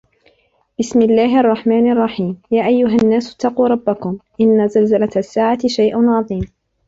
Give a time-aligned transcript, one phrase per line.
[0.79, 6.45] بِسْمِ اللَّهِ الرَّحْمَنِ الرَّحِيمِ يَا أَيُّهَا النَّاسُ اتَّقُوا رَبَّكُمْ إِنَّ زَلْزَلَةَ السَّاعَةِ شَيْءٌ عَظِيمٌ